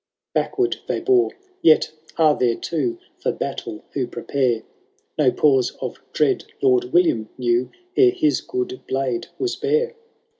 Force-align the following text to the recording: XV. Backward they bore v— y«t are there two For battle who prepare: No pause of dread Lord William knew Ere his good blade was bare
XV. 0.29 0.33
Backward 0.33 0.77
they 0.87 0.99
bore 0.99 1.29
v— 1.29 1.73
y«t 1.73 1.89
are 2.17 2.35
there 2.35 2.55
two 2.55 2.97
For 3.19 3.31
battle 3.31 3.83
who 3.91 4.07
prepare: 4.07 4.63
No 5.19 5.31
pause 5.31 5.77
of 5.79 6.01
dread 6.11 6.45
Lord 6.59 6.85
William 6.85 7.29
knew 7.37 7.69
Ere 7.95 8.09
his 8.09 8.41
good 8.41 8.81
blade 8.87 9.27
was 9.37 9.55
bare 9.55 9.93